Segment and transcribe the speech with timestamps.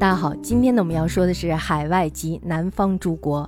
[0.00, 3.46] 大家好，今天呢我们要说的是海外及南方诸国。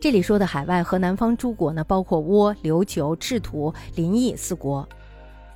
[0.00, 4.88] 这里说的海外和南方诸国呢，包括倭、琉球、赤土、临邑四国。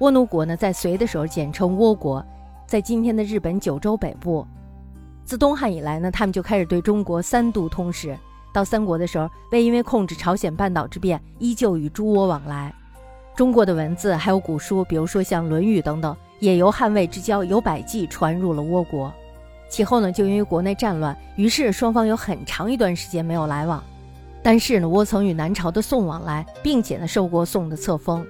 [0.01, 2.23] 倭奴国呢，在隋的时候简称倭国，
[2.67, 4.47] 在今天的日本九州北部。
[5.25, 8.15] 自东汉以来呢，他们就开始对中国三度通使。
[8.53, 12.71] 到三国的时候，为因为控制朝鲜半岛之变，依旧与诸倭往来。
[13.35, 19.11] 中国的文字还有古书，比如说像《论语》等等，也由汉魏之交由百济传入了倭国。
[19.75, 23.83] 其后呢，就因为国内战乱，于是双方有很长一段时间没有来往。
[24.41, 28.25] 但是呢，倭曾与南朝的宋往来，并且呢受过宋的册封。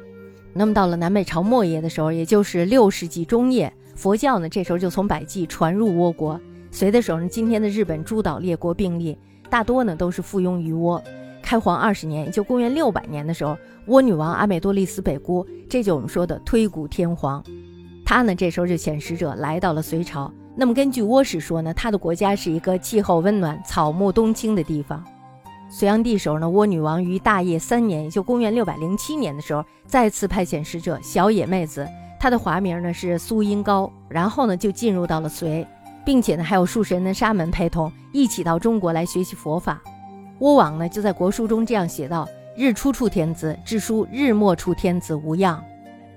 [0.55, 6.41] 那么到了南北朝末叶的时候，也就是六世纪中叶，佛教呢这时候就从百济传入倭国。
[6.71, 9.15] 隋的时候呢，今天的日本诸岛列国并立，
[9.51, 10.99] 大多呢都是附庸于倭。
[11.43, 13.55] 开皇二十年，也就公元六百年的时候，
[13.89, 17.45] 倭女王阿美多丽斯北姑，这就我们说的推古天皇，
[18.03, 20.33] 她呢这时候就遣使者来到了隋朝。
[20.57, 25.03] 那么根据倭史说呢，他的国家是一个气候温暖、草木冬青的地方。
[25.69, 31.89] 隋炀帝时候呢，倭女王于大业三年，也就公元六百零七年的时候，再次派遣使者小野妹子，
[32.21, 35.67] 她的华名呢是苏音高，然后呢就进入到了隋，
[36.05, 39.83] 并且呢还有数十人的沙门陪同，一起到中国来学习佛法。
[40.39, 45.61] 倭王呢就在国书中这样写道：“日出处天子，至书日没处天子无恙。”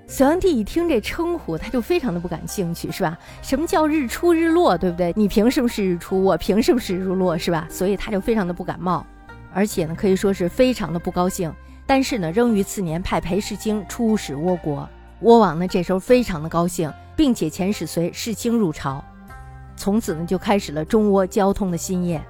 [0.10, 3.18] 隋炀帝一听这称呼，他就非常的不感兴趣，是吧？
[3.42, 5.12] 什么叫日出日落，对不对？
[5.18, 6.24] 你凭什么是日出？
[6.24, 7.68] 我凭什么是日落，是吧？
[7.70, 9.06] 所以他就非常的不感冒，
[9.54, 11.54] 而且呢，可以说是非常的不高兴。
[11.86, 14.88] 但是呢，仍于次年派裴世清出使倭国。
[15.24, 19.04] 倭王呢，这时候非常的高兴，并且遣使随世清入朝。
[19.76, 22.24] 从此呢，就开始了中倭交通的新业。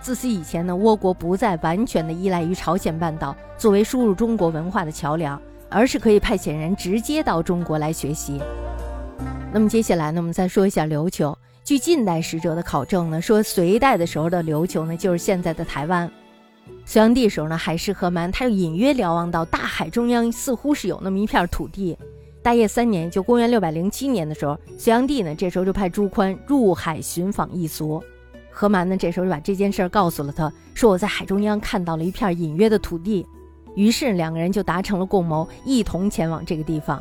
[0.00, 5.40] 自此以前呢，倭国不再完全的依赖于朝鲜半岛作为输入中国文化的桥梁。
[5.70, 8.40] 而是可以派遣人直接到中国来学习。
[9.52, 11.36] 那么接下来呢，我们再说一下琉球。
[11.64, 16.10] 据近代使者的考证呢，说隋代的时候的琉球呢，就是现在的台湾。
[16.84, 21.96] 隋炀帝时候呢，海誓河蛮，他又隐约瞭望到大海中央似乎是有那么一片土地。
[22.42, 28.02] 大业三年，就公元六百零七年的时候，隋炀帝呢，这时候就派朱宽入海寻访一族。
[28.50, 33.26] 河蛮呢，这时候就把这件事告诉了他，说我在海中央看到了一片隐约的土地。
[33.74, 37.00] 于是两个人就达成了共谋，一同前往这个地方。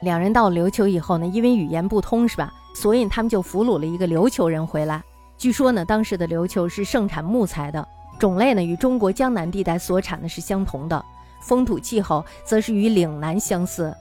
[0.00, 2.52] 两人到了琉球以后呢，因为语言不通，是吧？
[2.74, 5.02] 所以他们就俘虏了一个琉球人回来。
[5.36, 7.86] 据说呢，当时的琉球是盛产木材的，
[8.18, 11.04] 种类呢与中国江南地带所产的是相同的，
[11.42, 13.94] 风土气候则是与岭南相似。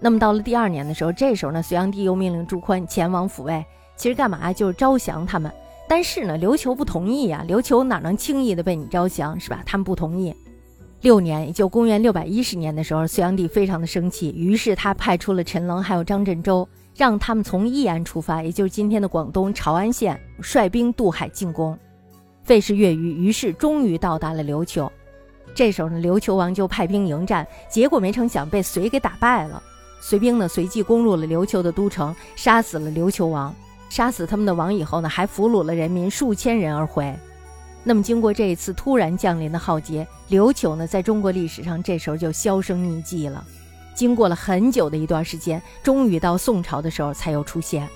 [0.00, 3.64] 那么到了第二年的时候，这时候呢，隋炀帝又命令朱宽前往抚慰，
[3.96, 5.50] 其实干嘛就是招降他们。
[5.88, 9.62] 但是呢，琉球不同意呀，琉球哪能轻易的被你招降，是吧？
[9.64, 10.34] 他们不同意。
[11.04, 16.66] 六年，也就公元六百一十年的时候，隋炀帝非常的生气，于是他派出了陈棱还有张振周，
[16.96, 21.78] 让他们从义安出发，也就是今天的广东潮安县，率兵渡海进攻。
[22.42, 24.90] 费时月余，于是终于到达了琉球。
[25.54, 29.62] 这时候呢，琉球王就派兵迎战，结果没成想被隋给打败了。
[30.00, 33.54] 隋兵呢随即攻入了琉球的都城，杀死了琉球王，
[33.90, 37.14] 杀死他们的王以后呢，还俘虏了人民数千人而回。
[37.86, 43.44] 那么，经过这一次突然降临的浩劫，琉球呢，在中国历史上这时候就销声匿迹了。
[43.94, 47.86] 经过了很久的一段时间，终于到宋朝的时候才又出现。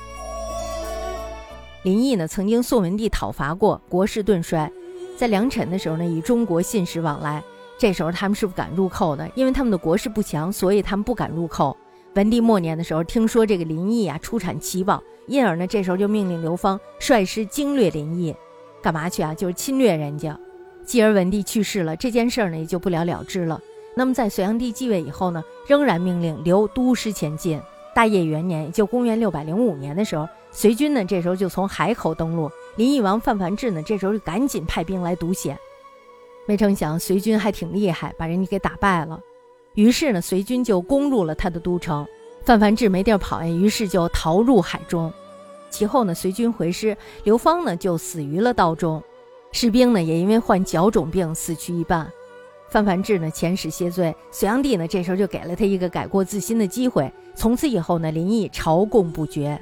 [1.85, 4.71] 林毅呢，曾经宋文帝讨伐过，国势顿衰。
[5.17, 7.43] 在梁辰的时候呢，与中国信使往来，
[7.79, 11.75] 这时候他们是不敢入寇的，因为他们的国势不强，所以他们不敢入寇。
[12.15, 18.35] 文帝末年的时候，听说这个林毅啊出产奇宝，因而呢，这时候就命令刘芳率师经略林毅。
[18.83, 19.35] 干嘛去啊？
[19.35, 20.39] 就是侵略人家。
[20.85, 23.61] 继而文帝去世了，这件事儿呢也就不了了之了。
[23.95, 27.61] 那么在隋炀帝继位以后呢，仍然命令留都师前进。
[27.95, 35.59] 大业元年，也就公元六百零五年的时候，隋军呢这时候就从海口登陆，林义王范繁志呢这时候就赶紧派兵来堵险。
[36.47, 39.21] 没成想隋军还挺厉害，把人家给打败了。
[39.75, 42.07] 于是呢，隋军就攻入了他的都城，
[42.45, 45.13] 范繁志没地儿跑呀，于是就逃入海中。
[45.71, 49.03] 其后呢，随军回师，刘芳呢就死于了道中，
[49.53, 52.11] 士兵呢也因为患脚肿病死去一半。
[52.71, 57.11] 范繁志呢遣使谢罪，隋炀帝呢这时候就给了他一个改过自新的机会。
[57.35, 59.59] 从此以后呢，林毅朝贡不绝。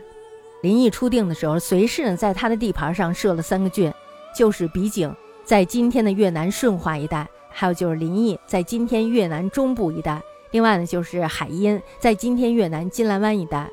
[0.62, 3.92] 林毅初定的时候，隋氏呢在他的地盘上设了三个郡，
[4.34, 5.14] 就是比景，
[5.44, 10.18] 在今天的越南顺化一带；还有就是林邑，在今天越南中部一带；
[10.50, 13.70] 另外呢就是海阴，在今天越南金兰湾一带。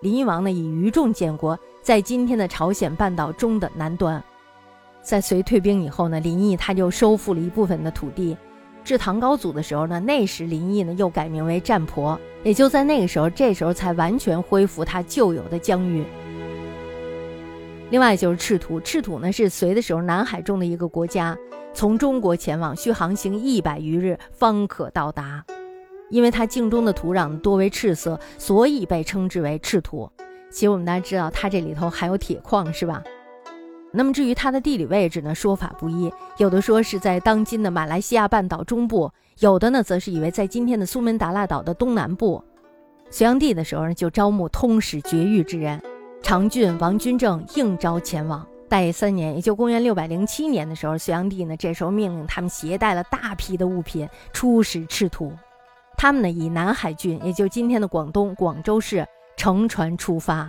[0.00, 4.22] 林邑王呢，以余众建国，在今天的朝鲜半岛中的南端。
[5.02, 8.36] 在隋退兵以后呢，林邑他就收复了一部分的土地。
[8.84, 16.04] 至唐高祖的时候呢，那时林邑呢又改名为占婆，也就在那个时候，这时候才完全恢复他旧有的疆域。
[17.90, 21.36] 另外就是赤土，赤土呢是隋的时候南海中的一个国家，
[21.74, 25.44] 从中国前往需航行一百余日方可到达。
[26.10, 30.10] 因为它境中的土壤多为赤色，所以被称之为赤土。
[30.50, 33.02] 其实我们大家知道，它这里头含有铁矿，是吧？
[33.90, 42.42] 那么至于它的地理位置呢，说法不一，有的说是在当今的马来西亚半岛中部，有的呢则是以为在今天的苏门答腊岛的东南部。
[43.10, 45.80] 隋炀帝的时候呢，就招募通史绝域之人，
[46.22, 48.46] 长郡王君正应召前往。
[48.68, 55.32] 代三年，也就公元六百零七年的时候，隋炀帝呢这时候命令他们携带了大批的物品出使赤土。
[55.98, 59.04] 他们呢以南海郡，也就今天的广东广州市，
[59.36, 60.48] 乘船出发，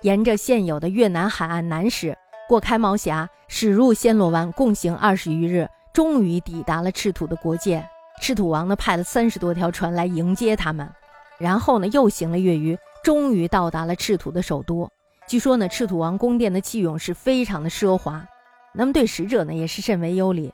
[0.00, 2.18] 沿着现有的越南海岸南驶。
[2.48, 7.88] 过开毛峡，驶入暹罗湾，共行二十余日，终于抵达了赤土的国界。
[8.20, 10.90] 赤土王呢，派了三十多条船来迎接他们，
[11.38, 14.90] 然后呢，又行了月余，终于到达了赤土的首都。
[15.28, 18.26] 据说呢，赤土王宫殿的器用是非常的奢华，
[18.74, 20.52] 那么对使者呢，也是甚为优礼。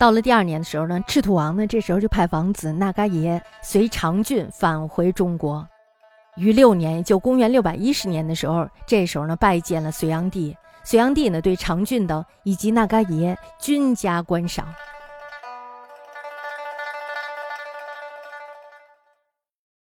[0.00, 5.68] 到了第二年的时候呢，赤兔王呢，这时候就派王子那嘎爷随长郡返回中国。
[6.36, 10.56] 于六年，就公元六百一十年的时候，这时候呢，拜见了隋炀帝。
[10.84, 14.66] 隋炀帝呢，对长郡等以及那嘎爷均加观赏。